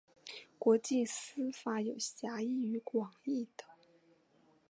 [0.57, 3.65] 国际私法有狭义与广义的。